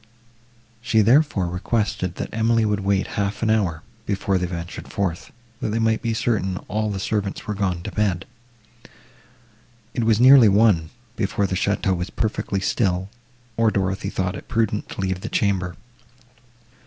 [0.81, 5.69] She, therefore, requested, that Emily would wait half an hour, before they ventured forth, that
[5.69, 8.25] they might be certain all the servants were gone to bed.
[9.93, 13.09] It was nearly one, before the château was perfectly still,
[13.57, 15.75] or Dorothée thought it prudent to leave the chamber.